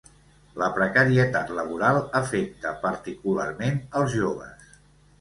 La 0.61 0.69
precarietat 0.77 1.53
laboral 1.59 2.01
afecta 2.23 2.75
particularment 2.89 3.81
els 4.03 4.21
joves. 4.21 4.71